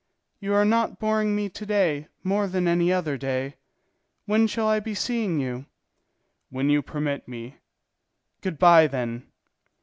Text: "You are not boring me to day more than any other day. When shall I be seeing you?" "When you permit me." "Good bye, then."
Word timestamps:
"You 0.39 0.55
are 0.55 0.65
not 0.65 0.97
boring 0.97 1.35
me 1.35 1.47
to 1.49 1.63
day 1.63 2.07
more 2.23 2.47
than 2.47 2.67
any 2.67 2.91
other 2.91 3.17
day. 3.17 3.57
When 4.25 4.47
shall 4.47 4.67
I 4.67 4.79
be 4.79 4.95
seeing 4.95 5.39
you?" 5.39 5.67
"When 6.49 6.71
you 6.71 6.81
permit 6.81 7.27
me." 7.27 7.57
"Good 8.41 8.57
bye, 8.57 8.87
then." 8.87 9.27